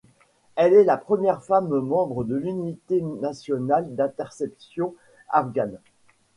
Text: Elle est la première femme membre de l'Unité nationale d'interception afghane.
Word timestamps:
Elle 0.55 0.73
est 0.73 0.83
la 0.83 0.97
première 0.97 1.43
femme 1.43 1.79
membre 1.79 2.23
de 2.23 2.35
l'Unité 2.35 3.03
nationale 3.03 3.93
d'interception 3.95 4.95
afghane. 5.29 5.77